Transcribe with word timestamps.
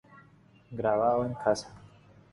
Grabado 0.71 1.25
en 1.27 1.35
casa. 1.35 1.71